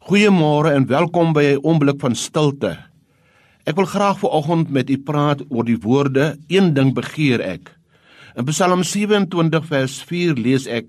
Goeiemôre 0.00 0.70
en 0.72 0.86
welkom 0.88 1.34
by 1.36 1.42
'n 1.44 1.60
oomblik 1.60 2.00
van 2.00 2.14
stilte. 2.16 2.72
Ek 3.66 3.76
wil 3.76 3.84
graag 3.84 4.18
vanoggend 4.18 4.70
met 4.70 4.88
u 4.90 4.96
praat 4.96 5.42
oor 5.50 5.64
die 5.64 5.76
woorde 5.76 6.38
een 6.48 6.72
ding 6.74 6.94
begeer 6.94 7.40
ek. 7.40 7.76
In 8.34 8.44
Psalm 8.44 8.82
27 8.82 9.66
vers 9.66 10.02
4 10.02 10.34
lees 10.34 10.66
ek 10.66 10.86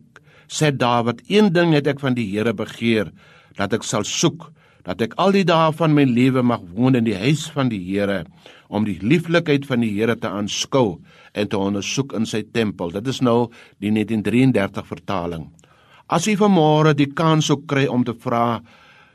sê 0.48 0.72
Dawid 0.72 1.22
een 1.28 1.52
ding 1.52 1.74
het 1.74 1.88
ek 1.88 2.00
van 2.00 2.14
die 2.14 2.26
Here 2.32 2.54
begeer 2.54 3.12
dat 3.58 3.74
ek 3.74 3.84
sal 3.84 4.04
soek 4.04 4.52
dat 4.84 5.02
ek 5.02 5.14
al 5.18 5.32
die 5.32 5.44
dae 5.44 5.72
van 5.74 5.94
my 5.94 6.04
lewe 6.04 6.42
mag 6.42 6.62
woon 6.74 6.96
in 6.96 7.04
die 7.04 7.18
huis 7.18 7.52
van 7.52 7.68
die 7.70 7.84
Here 7.84 8.24
om 8.70 8.86
die 8.86 9.00
lieflikheid 9.02 9.66
van 9.66 9.82
die 9.82 9.92
Here 9.92 10.16
te 10.16 10.28
aanskou 10.28 11.02
en 11.34 11.48
te 11.48 11.58
ondersoek 11.58 12.14
in 12.14 12.26
sy 12.26 12.44
tempel. 12.54 12.90
Dit 12.90 13.08
is 13.08 13.20
nou 13.22 13.52
die 13.80 13.92
1933 13.92 14.88
vertaling. 14.88 15.52
As 16.08 16.28
u 16.28 16.36
vanmôre 16.36 16.96
die 16.96 17.12
kans 17.14 17.46
sou 17.46 17.58
kry 17.68 17.88
om 17.88 18.04
te 18.04 18.14
vra 18.14 18.62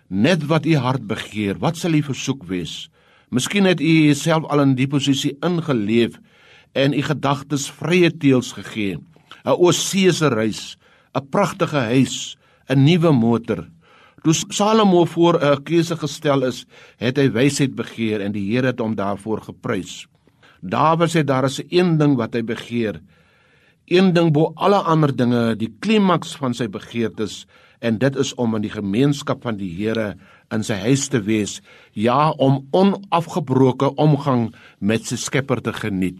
net 0.08 0.46
wat 0.46 0.66
u 0.66 0.76
hart 0.76 1.06
begeer, 1.06 1.58
wat 1.58 1.76
sal 1.76 1.94
u 1.94 2.02
versoek 2.02 2.44
wees? 2.46 2.88
Miskien 3.30 3.66
het 3.66 3.80
u 3.80 3.92
jouself 4.06 4.44
al 4.50 4.62
in 4.62 4.74
die 4.78 4.86
posisie 4.86 5.36
ingeleef 5.42 6.18
en 6.74 6.94
u 6.94 7.02
gedagtes 7.02 7.70
vrye 7.70 8.10
teels 8.10 8.52
gegee. 8.52 8.98
'n 9.46 9.54
Oseese 9.58 10.28
reis, 10.28 10.76
'n 11.14 11.28
pragtige 11.30 11.82
huis, 11.92 12.36
'n 12.68 12.84
nuwe 12.84 13.12
motor. 13.12 13.68
Toe 14.22 14.34
Salomo 14.34 15.04
voor 15.04 15.38
'n 15.38 15.62
keuse 15.62 15.96
gestel 15.96 16.44
is, 16.44 16.66
het 16.98 17.16
hy 17.16 17.30
wysheid 17.30 17.74
begeer 17.74 18.20
en 18.20 18.32
die 18.32 18.50
Here 18.50 18.66
het 18.66 18.80
hom 18.80 18.94
daarvoor 18.94 19.40
geprys. 19.40 20.06
Dawid 20.60 21.10
sê 21.10 21.24
daar 21.24 21.44
is 21.44 21.60
een 21.68 21.98
ding 21.98 22.16
wat 22.16 22.34
hy 22.34 22.42
begeer. 22.42 23.00
Een 23.86 24.10
ding 24.12 24.32
bo 24.34 24.50
alle 24.58 24.80
ander 24.82 25.12
dinge, 25.14 25.54
die 25.54 25.70
klimaks 25.78 26.32
van 26.40 26.54
sy 26.58 26.66
begeertes 26.66 27.44
en 27.78 28.00
dit 28.02 28.16
is 28.18 28.32
om 28.34 28.56
in 28.58 28.64
die 28.64 28.72
gemeenskap 28.72 29.44
van 29.46 29.60
die 29.60 29.68
Here 29.76 30.16
in 30.50 30.64
sy 30.66 30.74
huis 30.82 31.04
te 31.12 31.20
wees, 31.22 31.60
ja, 31.94 32.32
om 32.42 32.64
onafgebroke 32.74 33.92
omgang 34.02 34.48
met 34.80 35.06
sy 35.06 35.18
Skepper 35.20 35.62
te 35.62 35.74
geniet. 35.76 36.18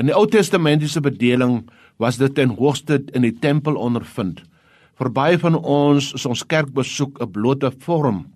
In 0.00 0.08
die 0.08 0.16
Ou 0.16 0.24
Testamentiese 0.32 1.02
bedeling 1.04 1.66
was 2.00 2.16
dit 2.16 2.32
ten 2.34 2.54
hoogste 2.56 3.02
in 3.12 3.26
die 3.26 3.36
tempel 3.36 3.76
ondervind. 3.76 4.40
Vir 4.96 5.12
baie 5.12 5.36
van 5.40 5.58
ons 5.60 6.14
is 6.16 6.24
ons 6.24 6.46
kerkbesoek 6.46 7.20
'n 7.20 7.32
blote 7.32 7.70
vorm, 7.84 8.32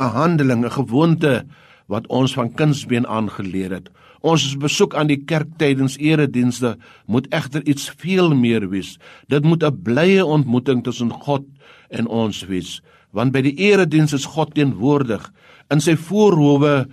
'n 0.00 0.12
handeling, 0.16 0.64
'n 0.64 0.70
gewoonte 0.70 1.44
wat 1.86 2.06
ons 2.08 2.34
van 2.34 2.52
kindsbeen 2.54 3.06
aangeleer 3.06 3.70
het. 3.70 3.90
Ons 4.24 4.54
besoek 4.56 4.94
aan 4.96 5.10
die 5.10 5.20
kerk 5.20 5.50
tydens 5.60 5.98
eredienste 6.00 6.76
moet 7.06 7.28
egter 7.34 7.64
iets 7.68 7.90
veel 8.00 8.32
meer 8.34 8.70
wees. 8.72 8.98
Dit 9.28 9.44
moet 9.44 9.62
'n 9.62 9.82
blye 9.82 10.24
ontmoeting 10.24 10.84
tussen 10.84 11.10
God 11.10 11.44
en 11.90 12.06
ons 12.06 12.46
wees, 12.46 12.80
want 13.12 13.32
by 13.32 13.42
die 13.42 13.56
erediens 13.56 14.12
is 14.12 14.24
God 14.24 14.54
teenwoordig. 14.54 15.32
In 15.70 15.80
sy 15.80 15.96
voorhoewe 15.96 16.86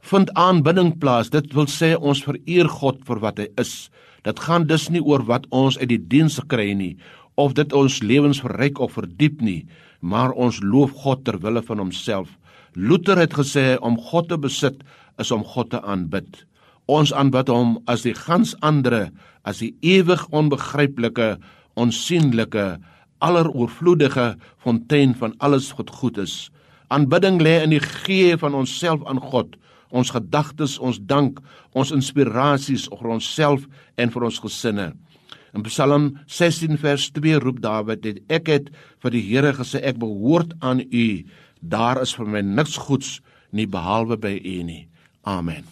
vind 0.00 0.32
aanbidding 0.38 0.98
plaas. 0.98 1.30
Dit 1.30 1.52
wil 1.54 1.66
sê 1.66 1.94
ons 1.98 2.22
vereer 2.22 2.68
God 2.68 3.02
vir 3.06 3.20
wat 3.22 3.38
hy 3.38 3.48
is. 3.58 3.90
Dit 4.26 4.40
gaan 4.42 4.66
dus 4.66 4.88
nie 4.90 5.02
oor 5.02 5.24
wat 5.26 5.46
ons 5.50 5.78
uit 5.78 5.88
die 5.88 6.02
diens 6.02 6.40
kry 6.50 6.72
nie 6.74 6.96
of 7.36 7.52
dit 7.52 7.72
ons 7.76 8.00
lewens 8.00 8.40
verryk 8.40 8.78
of 8.80 8.94
verdiep 8.96 9.42
nie, 9.44 9.66
maar 10.00 10.32
ons 10.32 10.62
loof 10.64 10.94
God 11.04 11.24
ter 11.26 11.36
wille 11.42 11.60
van 11.62 11.82
homself. 11.84 12.30
Luther 12.76 13.16
het 13.16 13.32
gesê 13.32 13.78
om 13.80 13.94
God 13.96 14.28
te 14.28 14.36
besit 14.36 14.82
is 15.16 15.30
om 15.32 15.40
God 15.48 15.70
te 15.72 15.78
aanbid. 15.80 16.42
Ons 16.92 17.08
aanbid 17.16 17.48
hom 17.48 17.78
as 17.88 18.04
die 18.04 18.12
gans 18.14 18.52
ander, 18.60 19.08
as 19.48 19.62
die 19.64 19.72
ewig 19.80 20.20
onbegryplike, 20.28 21.38
onsigbare, 21.80 22.76
alleroorvloedige 23.24 24.34
fontein 24.60 25.14
van 25.16 25.32
alles 25.40 25.70
wat 25.78 25.88
goed 25.88 26.20
is. 26.20 26.50
Aanbidding 26.92 27.40
lê 27.40 27.62
in 27.64 27.72
die 27.72 27.80
gee 27.80 28.36
van 28.36 28.54
onsself 28.54 29.00
aan 29.08 29.22
God, 29.24 29.56
ons 29.88 30.12
gedagtes, 30.12 30.76
ons 30.76 31.00
dank, 31.00 31.40
ons 31.72 31.94
inspirasies 31.96 32.90
oor 32.92 33.16
onsself 33.16 33.64
en 33.96 34.12
vir 34.12 34.28
ons 34.28 34.42
gesinne. 34.44 34.90
In 35.56 35.64
Psalm 35.64 36.10
16 36.28 36.76
vers 36.76 37.08
2 37.16 37.40
roep 37.40 37.62
Dawid 37.64 38.04
ek 38.28 38.52
het 38.52 38.68
vir 39.00 39.14
die 39.16 39.24
Here 39.24 39.54
gesê 39.56 39.80
ek 39.80 39.96
behoort 40.02 40.52
aan 40.60 40.84
U 40.84 41.08
daar 41.60 42.00
is 42.02 42.14
vir 42.16 42.26
my 42.26 42.42
niks 42.42 42.76
goeds 42.88 43.20
nie 43.50 43.66
behalwe 43.66 44.16
by 44.16 44.34
U 44.36 44.62
nie. 44.62 44.88
Amen. 45.22 45.64